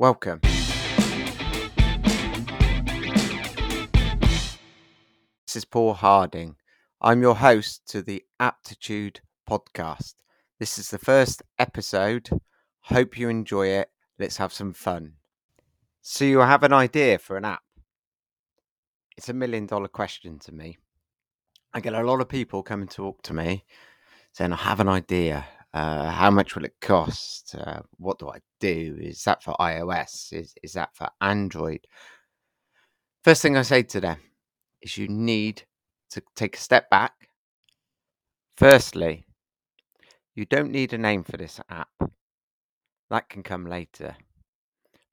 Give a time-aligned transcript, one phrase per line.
[0.00, 0.40] Welcome.
[5.46, 6.56] This is Paul Harding.
[7.02, 10.14] I'm your host to the Aptitude podcast.
[10.58, 12.30] This is the first episode.
[12.84, 13.90] Hope you enjoy it.
[14.18, 15.16] Let's have some fun.
[16.00, 17.60] So, you have an idea for an app?
[19.18, 20.78] It's a million dollar question to me.
[21.74, 23.66] I get a lot of people come and talk to me
[24.32, 25.44] saying, I have an idea.
[25.72, 27.54] Uh, how much will it cost?
[27.54, 28.98] Uh, what do I do?
[29.00, 30.32] Is that for iOS?
[30.32, 31.86] Is, is that for Android?
[33.22, 34.18] First thing I say to them
[34.82, 35.62] is you need
[36.10, 37.12] to take a step back.
[38.56, 39.24] Firstly,
[40.34, 41.88] you don't need a name for this app,
[43.10, 44.16] that can come later.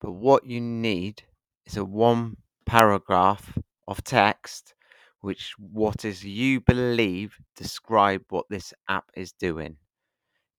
[0.00, 1.22] But what you need
[1.66, 4.74] is a one paragraph of text
[5.20, 9.76] which what is you believe describe what this app is doing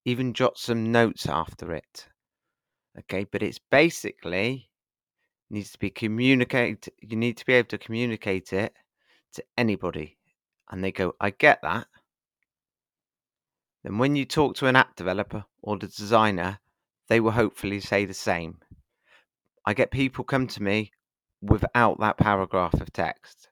[0.08, 2.08] even jot some notes after it.
[2.98, 4.70] Okay, but it's basically
[5.50, 6.94] needs to be communicated.
[7.02, 8.74] You need to be able to communicate it
[9.34, 10.18] to anybody,
[10.70, 11.88] and they go, "I get that."
[13.84, 16.62] Then when you talk to an app developer or the designer,
[17.10, 18.62] they will hopefully say the same.
[19.66, 20.94] I get people come to me
[21.42, 23.50] without that paragraph of text.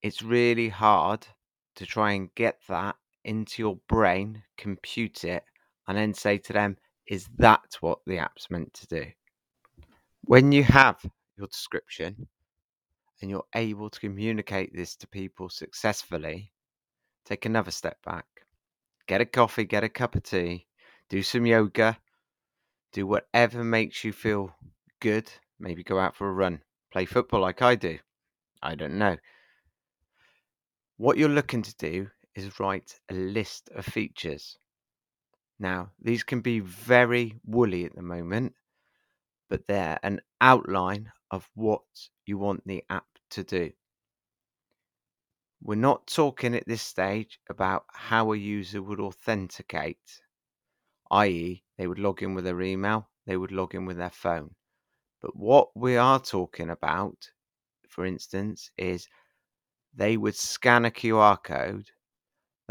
[0.00, 1.26] It's really hard
[1.74, 5.44] to try and get that into your brain, compute it,
[5.88, 9.06] and then say to them, is that what the app's meant to do?
[10.24, 11.04] When you have
[11.36, 12.28] your description
[13.20, 16.52] and you're able to communicate this to people successfully,
[17.24, 18.26] take another step back.
[19.06, 20.66] Get a coffee, get a cup of tea,
[21.08, 21.98] do some yoga,
[22.92, 24.54] do whatever makes you feel
[25.00, 25.30] good.
[25.58, 26.60] Maybe go out for a run,
[26.92, 27.98] play football like I do.
[28.62, 29.16] I don't know.
[30.96, 34.58] What you're looking to do is write a list of features.
[35.58, 38.54] Now, these can be very woolly at the moment,
[39.48, 41.82] but they're an outline of what
[42.26, 43.72] you want the app to do.
[45.62, 50.20] We're not talking at this stage about how a user would authenticate,
[51.10, 54.56] i.e., they would log in with their email, they would log in with their phone.
[55.20, 57.30] But what we are talking about,
[57.86, 59.06] for instance, is
[59.94, 61.90] they would scan a QR code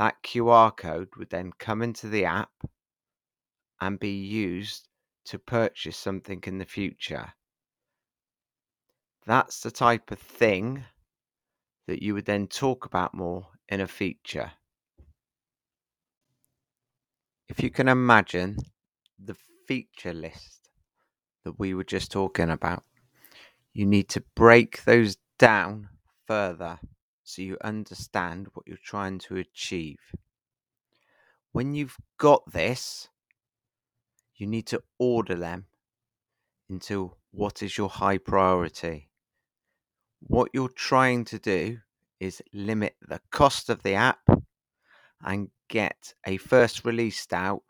[0.01, 2.49] that QR code would then come into the app
[3.79, 4.87] and be used
[5.25, 7.31] to purchase something in the future.
[9.27, 10.83] That's the type of thing
[11.85, 14.51] that you would then talk about more in a feature.
[17.47, 18.57] If you can imagine
[19.23, 19.35] the
[19.67, 20.71] feature list
[21.45, 22.81] that we were just talking about,
[23.71, 25.89] you need to break those down
[26.25, 26.79] further
[27.31, 29.99] so you understand what you're trying to achieve.
[31.53, 33.07] When you've got this,
[34.35, 35.67] you need to order them
[36.69, 39.09] into what is your high priority.
[40.19, 41.77] What you're trying to do
[42.19, 44.27] is limit the cost of the app
[45.23, 47.63] and get a first release out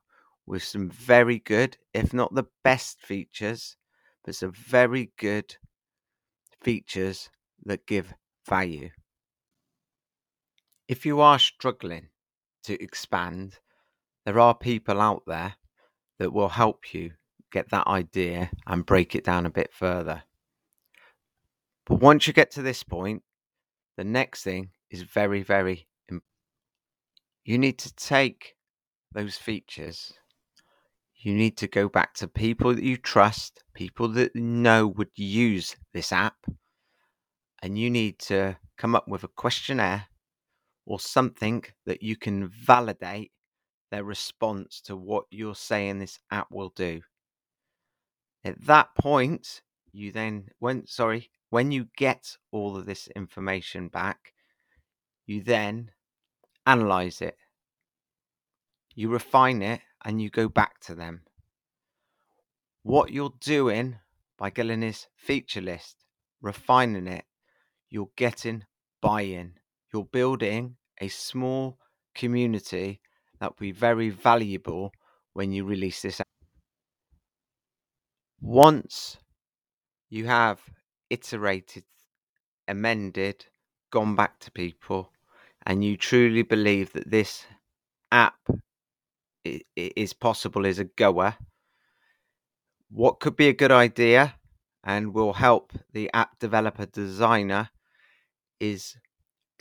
[0.47, 3.77] with some very good, if not the best features,
[4.25, 5.55] but some very good
[6.63, 7.29] features
[7.63, 8.15] that give
[8.47, 8.89] value
[10.91, 12.09] if you are struggling
[12.65, 13.59] to expand,
[14.25, 15.55] there are people out there
[16.19, 17.11] that will help you
[17.49, 20.23] get that idea and break it down a bit further.
[21.85, 23.23] But once you get to this point,
[23.95, 26.25] the next thing is very, very important.
[27.45, 28.55] You need to take
[29.13, 30.11] those features,
[31.15, 35.77] you need to go back to people that you trust, people that know would use
[35.93, 36.45] this app,
[37.63, 40.07] and you need to come up with a questionnaire
[40.85, 43.31] or something that you can validate
[43.91, 47.01] their response to what you're saying this app will do.
[48.43, 49.61] At that point,
[49.91, 54.33] you then when sorry, when you get all of this information back,
[55.25, 55.91] you then
[56.65, 57.37] analyze it.
[58.95, 61.21] You refine it and you go back to them.
[62.83, 63.97] What you're doing
[64.37, 66.03] by getting this feature list,
[66.41, 67.25] refining it,
[67.89, 68.65] you're getting
[69.01, 69.53] buy in
[69.93, 71.77] you're building a small
[72.15, 73.01] community
[73.39, 74.91] that will be very valuable
[75.33, 76.19] when you release this.
[76.19, 76.27] App.
[78.39, 79.17] Once
[80.09, 80.59] you have
[81.09, 81.83] iterated,
[82.67, 83.45] amended,
[83.91, 85.11] gone back to people,
[85.65, 87.45] and you truly believe that this
[88.11, 88.39] app
[89.75, 91.35] is possible as a goer,
[92.89, 94.35] what could be a good idea
[94.83, 97.69] and will help the app developer designer
[98.59, 98.97] is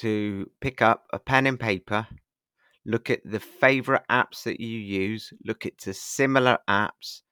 [0.00, 2.06] to pick up a pen and paper,
[2.84, 7.22] look at the favorite apps that you use, look at the similar apps,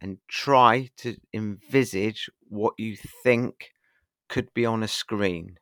[0.00, 3.70] and try to envisage what you think
[4.28, 5.58] could be on a screen.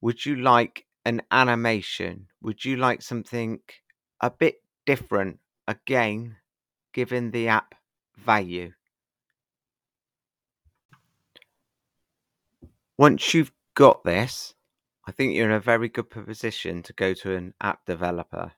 [0.00, 2.26] Would you like an animation?
[2.42, 3.60] Would you like something
[4.20, 5.38] a bit different?
[5.66, 6.36] Again,
[6.92, 7.74] given the app
[8.16, 8.72] value.
[12.98, 14.54] Once you've got this,
[15.06, 18.52] I think you're in a very good position to go to an app developer.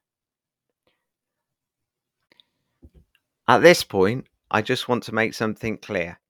[3.49, 6.21] At this point, I just want to make something clear.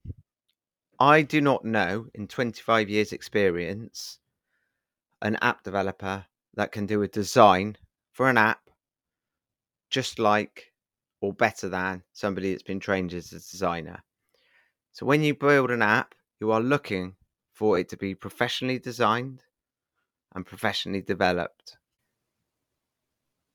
[0.99, 4.19] I do not know, in 25 years' experience,
[5.21, 7.77] an app developer that can do a design
[8.13, 8.71] for an app
[9.91, 10.73] just like
[11.21, 14.03] or better than somebody that's been trained as a designer.
[14.93, 17.17] So when you build an app, you are looking
[17.53, 19.43] for it to be professionally designed
[20.37, 21.79] and professionally developed.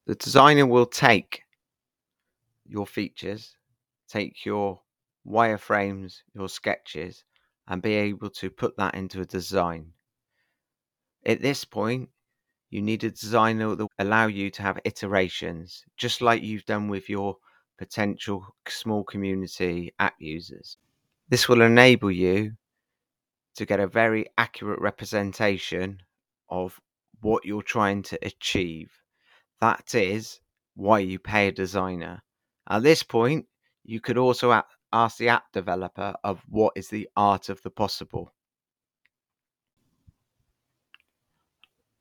[0.07, 1.43] The designer will take
[2.65, 3.55] your features,
[4.09, 4.81] take your
[5.25, 7.23] wireframes, your sketches,
[7.67, 9.91] and be able to put that into a design.
[11.23, 12.09] At this point,
[12.71, 16.87] you need a designer that will allow you to have iterations, just like you've done
[16.87, 17.37] with your
[17.77, 20.77] potential small community app users.
[21.29, 22.53] This will enable you
[23.55, 26.01] to get a very accurate representation
[26.51, 26.79] of
[27.21, 28.91] what you're trying to achieve.
[29.59, 30.39] That is
[30.75, 32.21] why you pay a designer.
[32.69, 33.45] At this point,
[33.83, 34.61] you could also
[34.93, 38.33] ask the app developer of what is the art of the possible.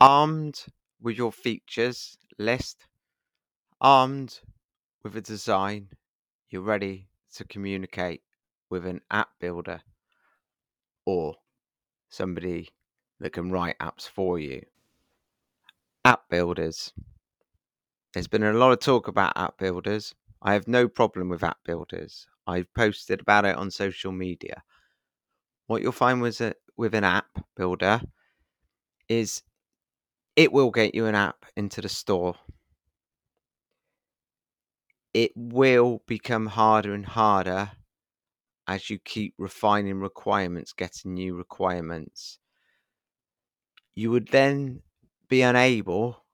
[0.01, 0.65] Armed
[1.01, 2.87] with your features list,
[3.81, 4.41] armed
[5.03, 5.89] with a design,
[6.49, 8.23] you're ready to communicate
[8.69, 9.83] with an app builder
[11.05, 11.37] or
[12.09, 12.71] somebody
[13.21, 14.63] that can write apps for you.
[16.05, 16.93] App builders.
[18.13, 20.15] There's been a lot of talk about app builders.
[20.43, 22.27] I have no problem with app builders.
[22.47, 24.65] I've posted about it on social media.
[25.67, 28.01] What you'll find with, a, with an app builder
[29.09, 29.43] is
[30.37, 32.37] it will get you an app into the store.
[35.13, 37.73] It will become harder and harder
[38.67, 42.39] as you keep refining requirements, getting new requirements.
[43.95, 44.83] You would then
[45.29, 46.25] be unable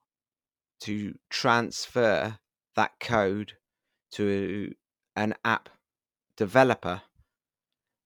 [0.81, 2.39] to transfer
[2.75, 3.53] that code
[4.11, 4.73] to
[5.15, 5.69] an app
[6.35, 7.01] developer.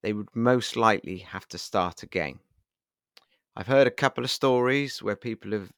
[0.01, 2.39] They would most likely have to start again.
[3.56, 5.71] I've heard a couple of stories where people have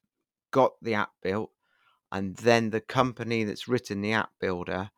[0.52, 1.50] got the app built
[2.12, 4.92] and then the company that's written the app builder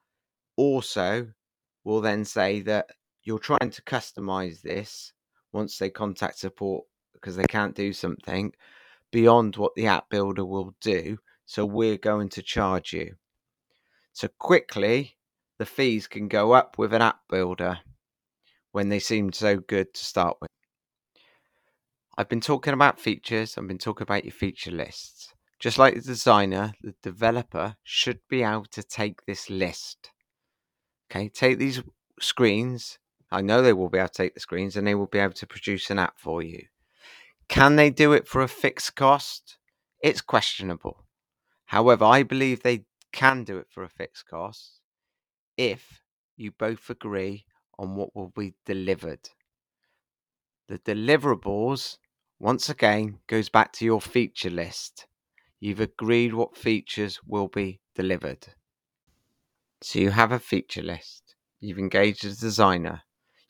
[0.57, 1.31] also
[1.85, 2.89] will then say that
[3.23, 5.13] you're trying to customize this
[5.53, 6.83] once they contact support
[7.25, 8.53] because they can't do something
[9.11, 11.17] beyond what the app builder will do.
[11.47, 13.15] So we're going to charge you.
[14.13, 15.17] So quickly,
[15.57, 17.79] the fees can go up with an app builder
[18.73, 20.51] when they seem so good to start with.
[22.15, 25.33] I've been talking about features, I've been talking about your feature lists.
[25.59, 30.11] Just like the designer, the developer should be able to take this list.
[31.09, 31.81] Okay, take these
[32.19, 32.99] screens
[33.31, 35.33] I know they will be able to take the screens and they will be able
[35.33, 36.67] to produce an app for you.
[37.47, 39.57] Can they do it for a fixed cost?
[40.01, 41.05] It's questionable.
[41.65, 44.81] However, I believe they can do it for a fixed cost
[45.57, 46.01] if
[46.35, 47.45] you both agree
[47.79, 49.29] on what will be delivered.
[50.67, 51.97] The deliverables,
[52.39, 55.07] once again, goes back to your feature list.
[55.59, 58.47] You've agreed what features will be delivered.
[59.81, 61.35] So you have a feature list.
[61.59, 63.03] You've engaged a designer.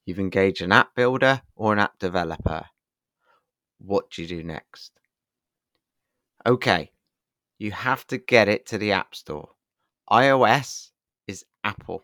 [0.06, 2.66] You've engaged an app builder or an app developer.
[3.86, 4.92] What do you do next?
[6.46, 6.92] Okay,
[7.60, 9.50] you have to get it to the App Store.
[10.10, 10.92] iOS
[11.28, 12.04] is Apple,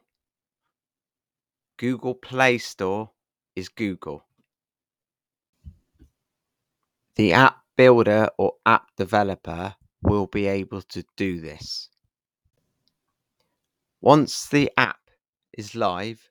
[1.77, 3.09] Google Play Store
[3.55, 4.23] is Google.
[7.15, 9.73] The app builder or app developer
[10.03, 11.89] will be able to do this.
[14.00, 15.09] Once the app
[15.57, 16.29] is live,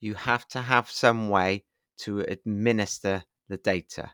[0.00, 1.64] you have to have some way
[1.98, 4.10] to administer the data.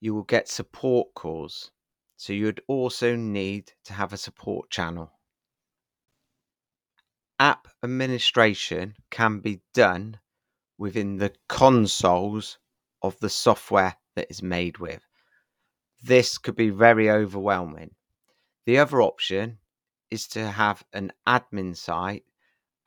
[0.00, 1.70] You will get support calls,
[2.16, 5.12] so you'd also need to have a support channel.
[7.38, 10.20] App administration can be done
[10.78, 12.58] within the consoles
[13.02, 15.02] of the software that is made with.
[16.02, 17.94] This could be very overwhelming.
[18.64, 19.58] The other option
[20.10, 22.24] is to have an admin site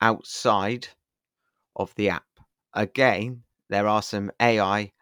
[0.00, 0.88] outside
[1.76, 2.26] of the app.
[2.72, 4.92] Again, there are some AI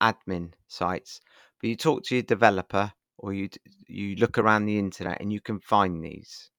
[0.00, 1.20] admin sites,
[1.60, 3.48] but you talk to your developer or you
[3.86, 6.50] you look around the internet and you can find these.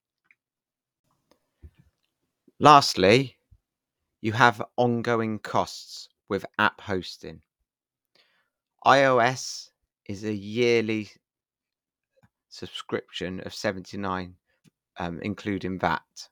[2.60, 3.38] Lastly,
[4.22, 7.41] you have ongoing costs with app hosting.
[8.86, 9.70] iOS
[10.05, 11.10] is a yearly
[12.50, 14.36] subscription of 79
[15.00, 16.29] um, including VAT.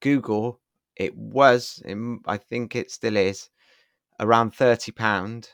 [0.00, 0.60] Google,
[0.96, 1.82] it was,
[2.26, 3.48] I think it still is,
[4.20, 5.48] around £30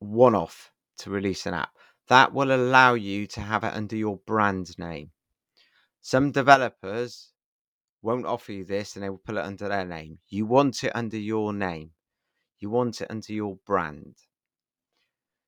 [0.00, 1.70] one off to release an app.
[2.08, 5.10] That will allow you to have it under your brand name.
[6.00, 7.32] Some developers
[8.02, 10.18] won't offer you this and they will put it under their name.
[10.28, 11.90] You want it under your name,
[12.60, 14.14] you want it under your brand.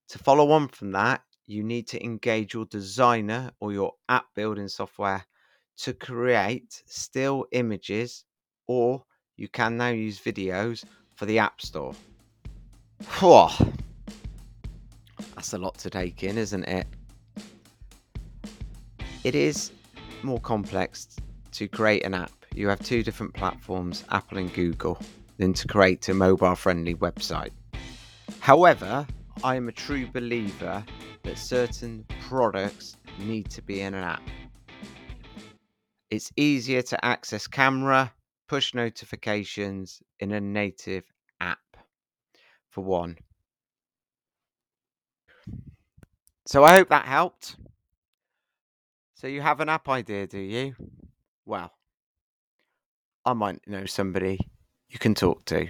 [0.09, 4.69] To follow on from that, you need to engage your designer or your app building
[4.69, 5.25] software
[5.79, 8.25] to create still images,
[8.67, 9.05] or
[9.37, 10.85] you can now use videos
[11.17, 11.95] for the App Store.
[15.41, 16.87] That's a lot to take in, isn't it?
[19.25, 19.73] It is
[20.23, 21.17] more complex
[21.53, 22.45] to create an app.
[22.55, 25.01] You have two different platforms, Apple and Google,
[25.39, 27.53] than to create a mobile friendly website.
[28.41, 29.07] However,
[29.43, 30.85] I am a true believer
[31.23, 34.29] that certain products need to be in an app.
[36.11, 38.13] It's easier to access camera,
[38.47, 41.05] push notifications in a native
[41.41, 41.79] app,
[42.69, 43.17] for one.
[46.47, 47.57] So I hope that helped.
[49.15, 50.75] So you have an app idea, do you?
[51.45, 51.73] Well,
[53.25, 54.39] I might know somebody
[54.89, 55.69] you can talk to.